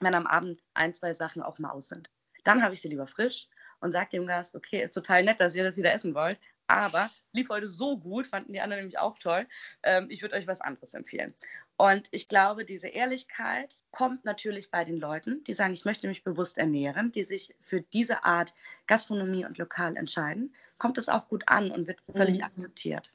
[0.01, 2.11] wenn am Abend ein, zwei Sachen auch mal aus sind.
[2.45, 3.49] Dann habe ich sie lieber frisch
[3.81, 7.11] und sage dem Gast, okay, ist total nett, dass ihr das wieder essen wollt, aber
[7.33, 9.47] lief heute so gut, fanden die anderen nämlich auch toll.
[9.83, 11.35] Ähm, ich würde euch was anderes empfehlen.
[11.81, 16.23] Und ich glaube, diese Ehrlichkeit kommt natürlich bei den Leuten, die sagen, ich möchte mich
[16.23, 18.55] bewusst ernähren, die sich für diese Art
[18.87, 22.45] Gastronomie und Lokal entscheiden, kommt es auch gut an und wird völlig mhm.
[22.45, 23.11] akzeptiert.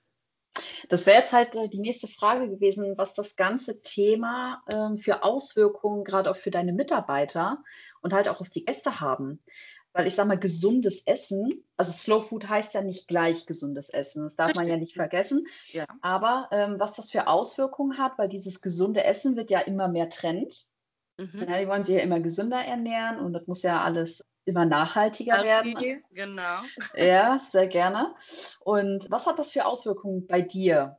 [0.89, 5.21] Das wäre jetzt halt äh, die nächste Frage gewesen, was das ganze Thema ähm, für
[5.21, 7.63] Auswirkungen gerade auch für deine Mitarbeiter
[8.01, 9.43] und halt auch auf die Gäste haben.
[9.95, 14.23] Weil ich sage mal, gesundes Essen, also Slow Food heißt ja nicht gleich gesundes Essen,
[14.23, 15.47] das darf man ja nicht vergessen.
[15.71, 15.85] Ja.
[16.01, 20.09] Aber ähm, was das für Auswirkungen hat, weil dieses gesunde Essen wird ja immer mehr
[20.09, 20.65] Trend.
[21.17, 21.45] Mhm.
[21.47, 25.41] Ja, die wollen sich ja immer gesünder ernähren und das muss ja alles immer nachhaltiger
[25.43, 26.03] werden.
[26.11, 26.59] Genau.
[26.93, 28.13] Ja, sehr gerne.
[28.59, 30.97] Und was hat das für Auswirkungen bei dir?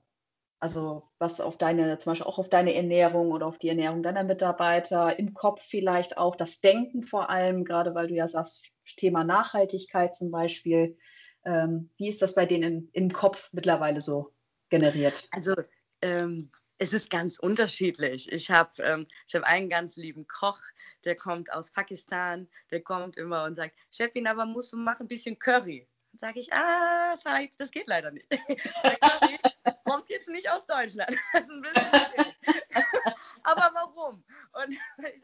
[0.58, 4.24] Also was auf deine, zum Beispiel auch auf deine Ernährung oder auf die Ernährung deiner
[4.24, 9.24] Mitarbeiter, im Kopf vielleicht auch, das Denken vor allem, gerade weil du ja sagst, Thema
[9.24, 10.96] Nachhaltigkeit zum Beispiel.
[11.44, 14.32] Ähm, wie ist das bei denen im Kopf mittlerweile so
[14.70, 15.28] generiert?
[15.30, 15.54] Also
[16.02, 18.30] ähm, es ist ganz unterschiedlich.
[18.32, 20.60] Ich habe ähm, hab einen ganz lieben Koch,
[21.04, 25.08] der kommt aus Pakistan, der kommt immer und sagt, Chefin, aber musst du machen ein
[25.08, 25.88] bisschen Curry.
[26.16, 27.14] Dann sage ich, ah,
[27.58, 28.26] das geht leider nicht.
[29.84, 31.14] Kommt jetzt nicht aus Deutschland.
[33.42, 34.24] Aber warum?
[34.52, 34.78] Und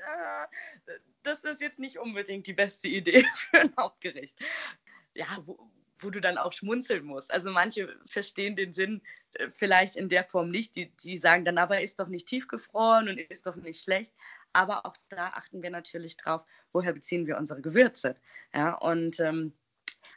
[0.07, 0.47] ah,
[1.23, 4.39] das ist jetzt nicht unbedingt die beste Idee für ein Hauptgericht.
[5.15, 7.33] Ja, wo, wo du dann auch schmunzeln musst.
[7.33, 9.01] Also manche verstehen den Sinn
[9.33, 10.77] äh, vielleicht in der Form nicht.
[10.77, 14.13] Die, die sagen dann, aber ist doch nicht tiefgefroren und ist doch nicht schlecht.
[14.53, 18.17] Aber auch da achten wir natürlich drauf, woher beziehen wir unsere Gewürze.
[18.53, 19.55] Ja, und ähm,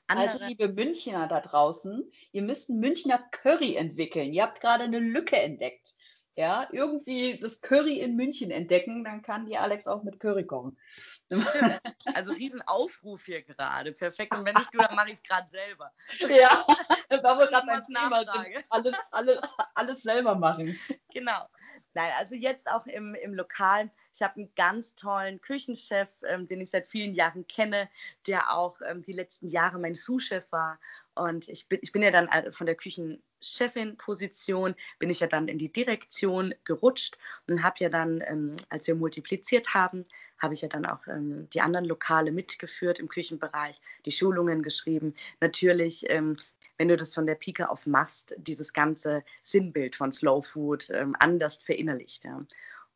[0.08, 4.34] also, liebe Münchner da draußen, ihr müsst einen Münchner Curry entwickeln.
[4.34, 5.96] Ihr habt gerade eine Lücke entdeckt
[6.38, 10.78] ja, irgendwie das Curry in München entdecken, dann kann die Alex auch mit Curry kochen.
[10.90, 11.48] Stimmt.
[12.14, 13.92] Also Riesenaufruf hier gerade.
[13.92, 14.34] Perfekt.
[14.34, 15.92] Und wenn nicht du, dann mache ich es gerade selber.
[16.20, 16.66] Ja,
[17.10, 18.24] das war wohl gerade mein Thema.
[18.70, 19.40] Alles, alles,
[19.74, 20.80] alles selber machen.
[21.14, 21.50] Genau.
[21.96, 23.90] Nein, also jetzt auch im, im Lokal.
[24.14, 27.90] Ich habe einen ganz tollen Küchenchef, ähm, den ich seit vielen Jahren kenne,
[28.28, 30.78] der auch ähm, die letzten Jahre mein Sous-Chef war.
[31.16, 35.48] Und ich bin, ich bin ja dann äh, von der Küchenchefin-Position, bin ich ja dann
[35.48, 40.06] in die Direktion gerutscht und habe ja dann, ähm, als wir multipliziert haben,
[40.38, 45.16] habe ich ja dann auch ähm, die anderen Lokale mitgeführt im Küchenbereich, die Schulungen geschrieben.
[45.40, 46.36] Natürlich ähm,
[46.78, 51.16] wenn du das von der Pike auf machst, dieses ganze Sinnbild von Slow Food ähm,
[51.20, 52.24] anders verinnerlicht.
[52.26, 52.46] Ja.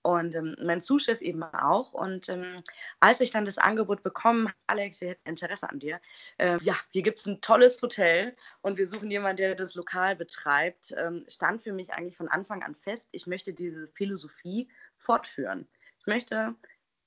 [0.02, 1.94] Und ähm, mein Zuschef eben auch.
[1.94, 2.64] Und ähm,
[3.00, 6.00] als ich dann das Angebot bekommen Alex, wir hätten Interesse an dir.
[6.38, 10.16] Äh, ja, hier gibt es ein tolles Hotel und wir suchen jemanden, der das Lokal
[10.16, 10.94] betreibt.
[10.98, 15.68] Ähm, stand für mich eigentlich von Anfang an fest, ich möchte diese Philosophie fortführen.
[16.00, 16.56] Ich möchte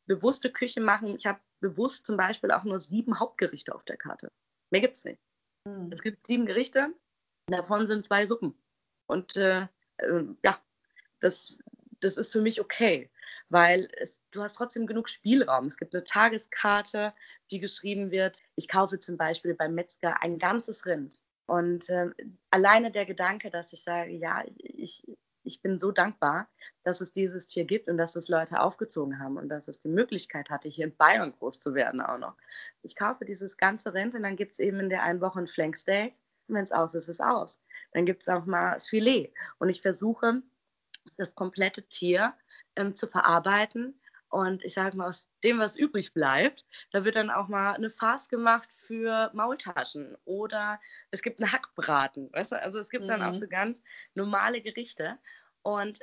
[0.06, 1.16] bewusste Küche machen.
[1.16, 4.30] Ich habe bewusst zum Beispiel auch nur sieben Hauptgerichte auf der Karte.
[4.70, 5.20] Mehr gibt es nicht.
[5.64, 5.90] Mhm.
[5.92, 6.92] Es gibt sieben Gerichte,
[7.46, 8.54] davon sind zwei Suppen.
[9.06, 9.62] Und äh,
[9.98, 10.60] äh, ja,
[11.20, 11.58] das,
[12.00, 13.10] das ist für mich okay,
[13.48, 15.66] weil es, du hast trotzdem genug Spielraum.
[15.66, 17.14] Es gibt eine Tageskarte,
[17.50, 18.42] die geschrieben wird.
[18.56, 21.18] Ich kaufe zum Beispiel beim Metzger ein ganzes Rind.
[21.46, 22.10] Und äh,
[22.50, 25.04] alleine der Gedanke, dass ich sage, ja, ich,
[25.44, 26.48] ich bin so dankbar,
[26.84, 29.88] dass es dieses Tier gibt und dass es Leute aufgezogen haben und dass es die
[29.88, 32.36] Möglichkeit hatte, hier in Bayern groß zu werden auch noch.
[32.82, 35.48] Ich kaufe dieses ganze Rind und dann gibt es eben in der einen Woche ein
[35.48, 36.14] Flanksteak
[36.48, 37.60] wenn es aus ist, ist es aus.
[37.92, 40.42] Dann gibt es auch mal das Filet und ich versuche,
[41.16, 42.34] das komplette Tier
[42.76, 44.00] ähm, zu verarbeiten
[44.32, 47.90] und ich sage mal, aus dem, was übrig bleibt, da wird dann auch mal eine
[47.90, 52.32] Farce gemacht für Maultaschen oder es gibt einen Hackbraten.
[52.32, 52.62] Weißt du?
[52.62, 53.08] Also es gibt mhm.
[53.08, 53.38] dann auch mhm.
[53.38, 53.78] so ganz
[54.14, 55.18] normale Gerichte.
[55.60, 56.00] Und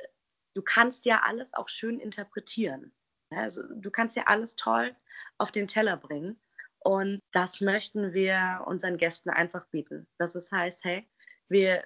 [0.54, 2.92] du kannst ja alles auch schön interpretieren.
[3.30, 4.94] Also du kannst ja alles toll
[5.38, 6.40] auf den Teller bringen.
[6.78, 10.06] Und das möchten wir unseren Gästen einfach bieten.
[10.18, 11.10] Dass es heißt, hey,
[11.48, 11.82] wir,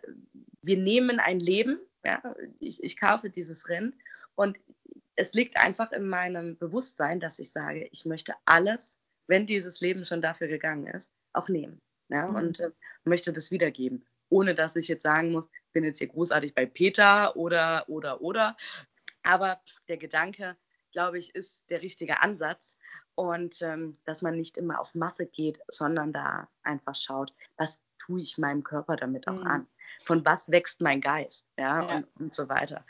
[0.60, 2.22] wir nehmen ein Leben, ja,
[2.60, 3.94] ich, ich kaufe dieses Rind
[4.34, 4.58] und
[5.16, 10.04] es liegt einfach in meinem Bewusstsein, dass ich sage, ich möchte alles, wenn dieses Leben
[10.04, 11.80] schon dafür gegangen ist, auch nehmen.
[12.08, 12.36] Ja, mhm.
[12.36, 12.70] Und äh,
[13.04, 14.04] möchte das wiedergeben.
[14.28, 18.20] Ohne dass ich jetzt sagen muss, ich bin jetzt hier großartig bei Peter oder, oder,
[18.20, 18.56] oder.
[19.22, 20.56] Aber der Gedanke,
[20.92, 22.76] glaube ich, ist der richtige Ansatz.
[23.14, 28.20] Und ähm, dass man nicht immer auf Masse geht, sondern da einfach schaut, was tue
[28.20, 29.46] ich meinem Körper damit auch mhm.
[29.46, 29.66] an?
[30.04, 31.46] Von was wächst mein Geist?
[31.56, 31.96] Ja, ja.
[31.96, 32.84] Und, und so weiter.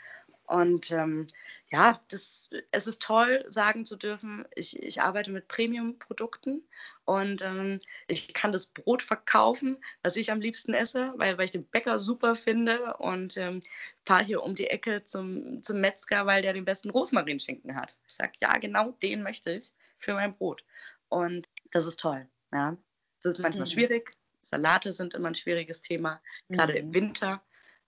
[0.47, 1.27] Und ähm,
[1.69, 6.63] ja, das, es ist toll, sagen zu dürfen, ich, ich arbeite mit Premium-Produkten
[7.05, 11.51] und ähm, ich kann das Brot verkaufen, was ich am liebsten esse, weil, weil ich
[11.51, 13.59] den Bäcker super finde und ähm,
[14.05, 17.95] fahre hier um die Ecke zum, zum Metzger, weil der den besten Rosmarinschinken hat.
[18.07, 20.63] Ich sage, ja, genau den möchte ich für mein Brot.
[21.09, 22.27] Und das ist toll.
[22.53, 22.77] Ja.
[23.19, 23.71] Es ist manchmal mhm.
[23.71, 24.15] schwierig.
[24.41, 26.79] Salate sind immer ein schwieriges Thema, gerade mhm.
[26.79, 27.41] im Winter.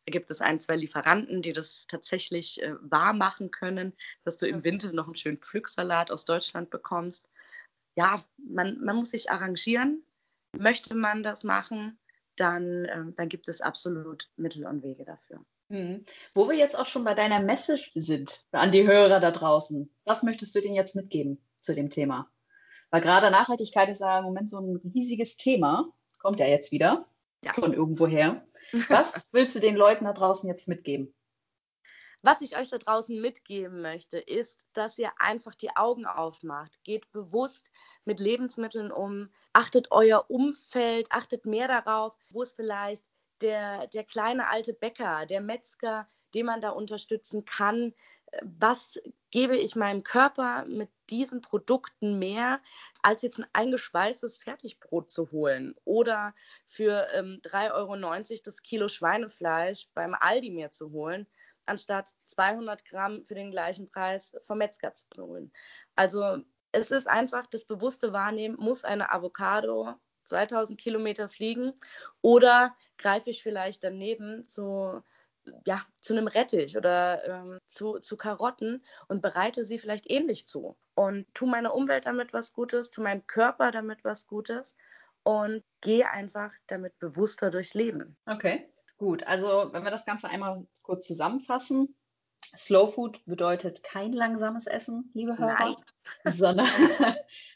[0.07, 3.91] Da gibt es ein, zwei Lieferanten, die das tatsächlich äh, wahr machen können,
[4.23, 7.29] dass du im Winter noch einen schönen Pflücksalat aus Deutschland bekommst.
[7.97, 10.05] Ja, man, man muss sich arrangieren.
[10.57, 11.99] Möchte man das machen,
[12.37, 15.43] dann, äh, dann gibt es absolut Mittel und Wege dafür.
[15.67, 16.05] Mhm.
[16.33, 20.23] Wo wir jetzt auch schon bei deiner Message sind, an die Hörer da draußen, was
[20.23, 22.31] möchtest du denen jetzt mitgeben zu dem Thema?
[22.91, 27.05] Weil gerade Nachhaltigkeit ist ja im Moment so ein riesiges Thema, kommt ja jetzt wieder
[27.43, 27.51] ja.
[27.51, 28.46] von irgendwoher.
[28.89, 31.13] Was willst du den Leuten da draußen jetzt mitgeben?
[32.21, 36.71] Was ich euch da draußen mitgeben möchte, ist, dass ihr einfach die Augen aufmacht.
[36.83, 37.71] Geht bewusst
[38.05, 39.29] mit Lebensmitteln um.
[39.53, 43.03] Achtet euer Umfeld, achtet mehr darauf, wo es vielleicht
[43.41, 47.93] der, der kleine alte Bäcker, der Metzger, den man da unterstützen kann,
[48.43, 48.99] was
[49.31, 52.61] gebe ich meinem Körper mit diesen Produkten mehr,
[53.01, 56.33] als jetzt ein eingeschweißtes Fertigbrot zu holen oder
[56.67, 61.27] für ähm, 3,90 Euro das Kilo Schweinefleisch beim Aldi mir zu holen,
[61.65, 65.51] anstatt 200 Gramm für den gleichen Preis vom Metzger zu holen.
[65.95, 66.39] Also
[66.71, 71.73] es ist einfach das bewusste Wahrnehmen, muss eine Avocado 2000 Kilometer fliegen
[72.21, 75.01] oder greife ich vielleicht daneben zu
[75.65, 80.75] ja, zu einem Rettich oder ähm, zu, zu Karotten und bereite sie vielleicht ähnlich zu.
[80.97, 84.75] Und tu meiner Umwelt damit was Gutes, tu meinem Körper damit was Gutes
[85.21, 88.17] und gehe einfach damit bewusster durchs Leben.
[88.25, 89.21] Okay, gut.
[89.27, 91.95] Also, wenn wir das Ganze einmal kurz zusammenfassen.
[92.55, 95.77] Slow Food bedeutet kein langsames Essen, liebe Hörer,
[96.25, 96.69] sondern,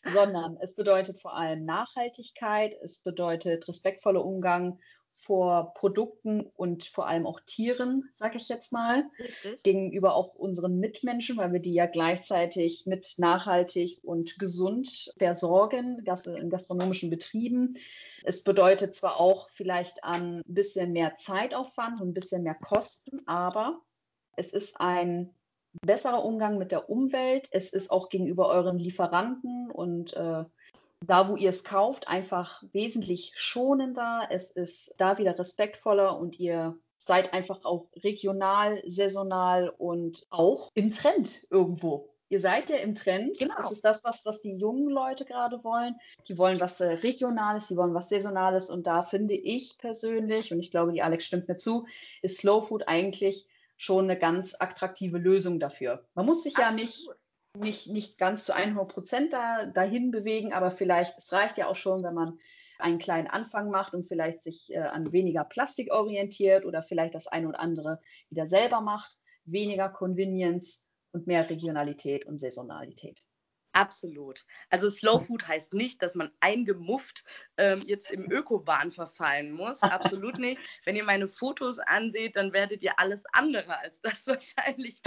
[0.04, 4.80] sondern es bedeutet vor allem Nachhaltigkeit, es bedeutet respektvoller Umgang
[5.12, 9.64] vor Produkten und vor allem auch Tieren, sage ich jetzt mal, Richtig.
[9.64, 16.50] gegenüber auch unseren Mitmenschen, weil wir die ja gleichzeitig mit nachhaltig und gesund versorgen in
[16.50, 17.76] gastronomischen Betrieben.
[18.24, 23.82] Es bedeutet zwar auch vielleicht ein bisschen mehr Zeitaufwand und ein bisschen mehr Kosten, aber
[24.36, 25.34] es ist ein
[25.82, 27.48] besserer Umgang mit der Umwelt.
[27.52, 30.44] Es ist auch gegenüber euren Lieferanten und äh,
[31.06, 34.28] da, wo ihr es kauft, einfach wesentlich schonender.
[34.30, 40.92] Es ist da wieder respektvoller und ihr seid einfach auch regional, saisonal und auch im
[40.92, 42.10] Trend irgendwo.
[42.30, 43.38] Ihr seid ja im Trend.
[43.40, 43.56] Genau.
[43.58, 45.96] Das ist das, was, was die jungen Leute gerade wollen.
[46.30, 48.70] Die wollen was äh, Regionales, die wollen was Saisonales.
[48.70, 51.88] Und da finde ich persönlich, und ich glaube, die Alex stimmt mir zu,
[52.22, 56.06] ist Slow Food eigentlich schon eine ganz attraktive Lösung dafür.
[56.14, 56.80] Man muss sich Absolut.
[56.80, 57.10] ja nicht
[57.58, 61.76] nicht, nicht ganz zu 100 Prozent da, dahin bewegen, aber vielleicht, es reicht ja auch
[61.76, 62.40] schon, wenn man
[62.80, 67.28] einen kleinen Anfang macht und vielleicht sich äh, an weniger Plastik orientiert oder vielleicht das
[67.28, 73.22] eine oder andere wieder selber macht, weniger Convenience und mehr Regionalität und Saisonalität.
[73.74, 74.46] Absolut.
[74.70, 77.24] Also Slow Food heißt nicht, dass man eingemufft
[77.58, 79.82] ähm, jetzt im Ökobahn verfallen muss.
[79.82, 80.62] Absolut nicht.
[80.84, 85.02] Wenn ihr meine Fotos anseht, dann werdet ihr alles andere als das wahrscheinlich.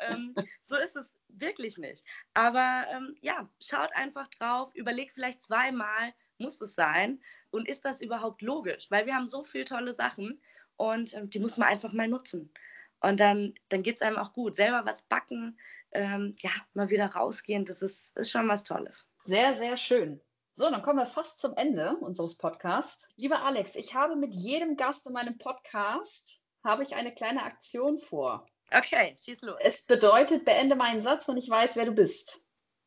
[0.00, 2.04] ähm, so ist es wirklich nicht.
[2.34, 7.20] Aber ähm, ja, schaut einfach drauf, überlegt vielleicht zweimal, muss es sein?
[7.50, 8.90] Und ist das überhaupt logisch?
[8.90, 10.42] Weil wir haben so viele tolle Sachen
[10.76, 12.52] und ähm, die muss man einfach mal nutzen.
[13.02, 14.54] Und dann, dann geht es einem auch gut.
[14.54, 15.58] Selber was backen,
[15.90, 19.08] ähm, ja, mal wieder rausgehen, das ist, ist schon was Tolles.
[19.22, 20.20] Sehr, sehr schön.
[20.54, 23.08] So, dann kommen wir fast zum Ende unseres Podcasts.
[23.16, 27.98] Lieber Alex, ich habe mit jedem Gast in meinem Podcast habe ich eine kleine Aktion
[27.98, 28.46] vor.
[28.70, 29.58] Okay, schieß los.
[29.60, 32.44] Es bedeutet, beende meinen Satz und ich weiß, wer du bist.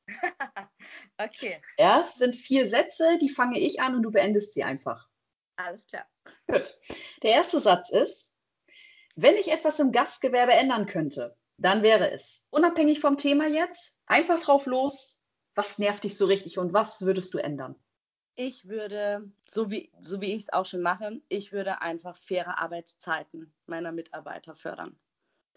[1.17, 1.61] okay.
[1.77, 5.09] Ja, es sind vier Sätze, die fange ich an und du beendest sie einfach.
[5.57, 6.05] Alles klar.
[6.47, 6.77] Gut.
[7.23, 8.34] Der erste Satz ist,
[9.15, 14.41] wenn ich etwas im Gastgewerbe ändern könnte, dann wäre es, unabhängig vom Thema jetzt, einfach
[14.41, 15.21] drauf los,
[15.55, 17.75] was nervt dich so richtig und was würdest du ändern?
[18.35, 22.59] Ich würde, so wie, so wie ich es auch schon mache, ich würde einfach faire
[22.59, 24.99] Arbeitszeiten meiner Mitarbeiter fördern.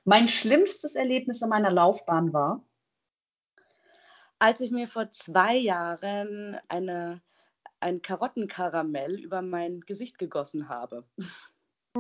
[0.05, 2.65] Mein schlimmstes Erlebnis in meiner Laufbahn war,
[4.39, 7.21] als ich mir vor zwei Jahren eine,
[7.81, 11.05] ein Karottenkaramell über mein Gesicht gegossen habe.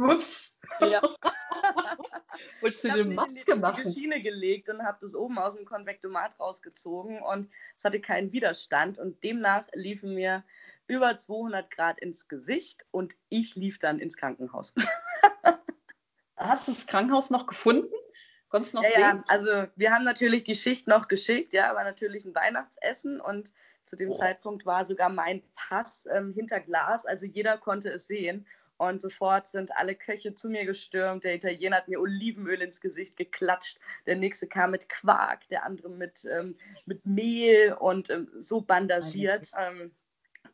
[0.05, 0.59] Ups.
[0.81, 1.01] Ja.
[2.61, 3.85] Wolltest du ich eine habe Maske in die machen?
[3.85, 8.99] Schiene gelegt und habe das oben aus dem Konvektomat rausgezogen und es hatte keinen Widerstand
[8.99, 10.45] und demnach liefen mir
[10.87, 14.75] über 200 Grad ins Gesicht und ich lief dann ins Krankenhaus.
[16.37, 17.93] Hast du das Krankenhaus noch gefunden?
[18.49, 19.19] Konntest du noch Ja, sehen?
[19.19, 23.53] ja, also wir haben natürlich die Schicht noch geschickt, ja, war natürlich ein Weihnachtsessen und
[23.85, 24.15] zu dem Oh.
[24.15, 28.47] Zeitpunkt war sogar mein Pass ähm, hinter Glas, also jeder konnte es sehen
[28.79, 31.25] und sofort sind alle Köche zu mir gestürmt.
[31.25, 35.91] Der Italiener hat mir Olivenöl ins Gesicht geklatscht, der nächste kam mit Quark, der andere
[35.91, 39.91] mit, ähm, mit Mehl und ähm, so bandagiert ähm,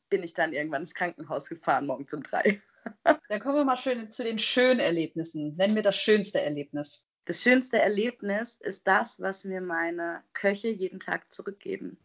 [0.08, 2.60] bin ich dann irgendwann ins Krankenhaus gefahren, morgens um drei.
[3.28, 5.56] Dann kommen wir mal schön zu den schönen Erlebnissen.
[5.56, 7.06] Nenn mir das schönste Erlebnis.
[7.24, 11.98] Das schönste Erlebnis ist das, was mir meine Köche jeden Tag zurückgeben.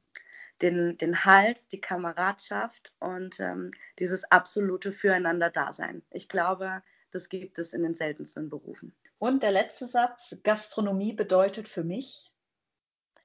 [0.61, 6.03] Den, den Halt, die Kameradschaft und ähm, dieses absolute Füreinander-Dasein.
[6.11, 8.93] Ich glaube, das gibt es in den seltensten Berufen.
[9.17, 12.31] Und der letzte Satz, Gastronomie bedeutet für mich,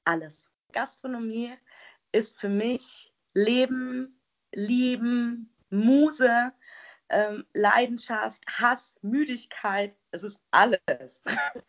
[0.04, 0.50] Alles.
[0.72, 1.54] Gastronomie
[2.12, 4.20] ist für mich Leben,
[4.52, 6.52] Lieben, Muse,
[7.08, 9.96] ähm, Leidenschaft, Hass, Müdigkeit.
[10.10, 11.22] Es ist alles.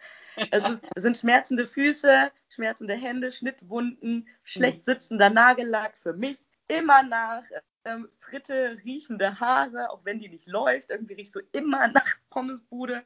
[0.51, 6.37] Es, ist, es sind schmerzende Füße, schmerzende Hände, Schnittwunden, schlecht sitzender Nagellack für mich.
[6.67, 7.43] Immer nach
[7.85, 10.89] ähm, Fritte riechende Haare, auch wenn die nicht läuft.
[10.89, 13.03] Irgendwie riechst du immer nach Pommesbude.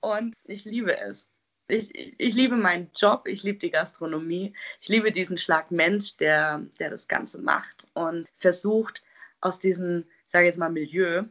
[0.00, 1.30] Und ich liebe es.
[1.68, 6.66] Ich, ich liebe meinen Job, ich liebe die Gastronomie, ich liebe diesen Schlag Mensch, der,
[6.80, 9.04] der das Ganze macht und versucht,
[9.40, 11.24] aus diesem, ich sage jetzt mal, Milieu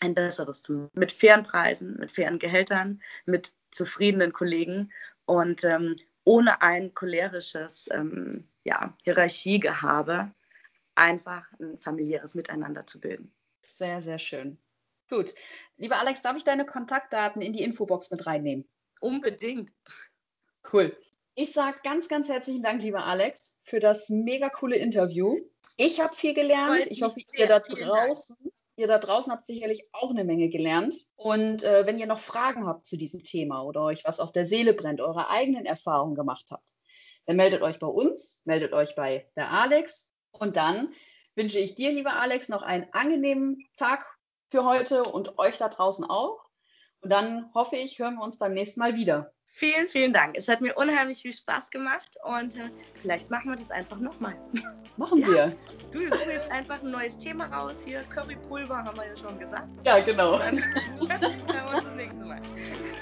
[0.00, 0.90] ein besseres zu machen.
[0.94, 4.92] Mit fairen Preisen, mit fairen Gehältern, mit zufriedenen Kollegen
[5.26, 10.32] und ähm, ohne ein cholerisches ähm, ja, Hierarchiegehabe
[10.96, 13.32] einfach ein familiäres Miteinander zu bilden.
[13.62, 14.58] sehr, sehr schön.
[15.08, 15.34] Gut.
[15.76, 18.66] Lieber Alex, darf ich deine Kontaktdaten in die Infobox mit reinnehmen?
[19.00, 19.72] Unbedingt.
[20.72, 20.96] Cool.
[21.34, 25.38] Ich sage ganz, ganz herzlichen Dank, lieber Alex, für das mega coole Interview.
[25.76, 26.86] Ich habe viel gelernt.
[26.86, 28.16] Ich hoffe, ihr da Vielen Dank.
[28.76, 30.96] Ihr da draußen habt sicherlich auch eine Menge gelernt.
[31.16, 34.46] Und äh, wenn ihr noch Fragen habt zu diesem Thema oder euch was auf der
[34.46, 36.68] Seele brennt, eure eigenen Erfahrungen gemacht habt,
[37.24, 40.12] dann meldet euch bei uns, meldet euch bei der Alex.
[40.30, 40.92] Und dann
[41.34, 44.06] wünsche ich dir, lieber Alex, noch einen angenehmen Tag
[44.50, 46.38] für heute und euch da draußen auch.
[47.00, 49.32] Und dann hoffe ich, hören wir uns beim nächsten Mal wieder.
[49.58, 50.36] Vielen, vielen Dank.
[50.36, 52.68] Es hat mir unheimlich viel Spaß gemacht und äh,
[53.00, 54.36] vielleicht machen wir das einfach nochmal.
[54.98, 55.28] Machen Ja.
[55.28, 55.56] wir.
[55.92, 57.78] Du, wir suchen jetzt einfach ein neues Thema raus.
[57.82, 59.66] Hier Currypulver haben wir ja schon gesagt.
[59.82, 60.38] Ja, genau.
[60.38, 62.42] Dann hören wir uns das nächste Mal.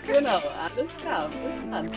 [0.06, 1.28] Genau, alles klar.
[1.28, 1.90] Bis dann.